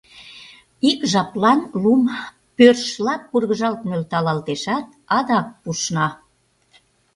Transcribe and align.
Ик 0.89 0.99
жаплан 1.11 1.59
лум 1.81 2.01
пӧршла 2.55 3.15
пургыжалт 3.29 3.81
нӧлталалтешат, 3.89 4.87
адак 5.17 5.47
пушна. 5.61 6.07